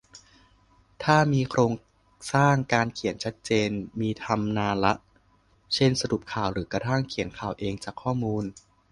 [1.03, 1.71] ถ้ามีโครง
[2.33, 3.69] สร้างการเขียนชัดเจน
[4.01, 4.93] มีทำนานละ
[5.75, 8.43] เช่น สรุปข่าว หรือกระทั่งเขียนข่าวเองจากข้อมูล